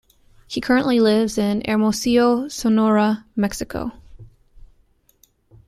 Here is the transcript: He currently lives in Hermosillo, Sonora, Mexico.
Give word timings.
He 0.47 0.59
currently 0.61 0.99
lives 0.99 1.37
in 1.37 1.61
Hermosillo, 1.63 2.47
Sonora, 2.47 3.23
Mexico. 3.35 3.91